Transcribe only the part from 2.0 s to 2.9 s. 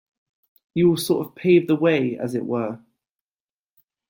as it were.